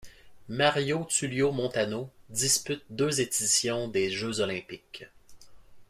[0.49, 5.05] Mario Tullio Montano dispute deux éditions des Jeux olympiques.